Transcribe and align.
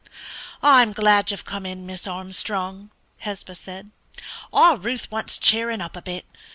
"I 0.63 0.81
am 0.81 0.93
glad 0.93 1.29
you 1.29 1.37
have 1.37 1.45
come 1.45 1.63
in, 1.63 1.85
Miss 1.85 2.07
Armstrong," 2.07 2.89
Hesba 3.19 3.53
said, 3.55 3.91
"our 4.51 4.75
Ruth 4.75 5.11
wants 5.11 5.37
cheering 5.37 5.79
up 5.79 5.95
a 5.95 6.01
bit. 6.01 6.25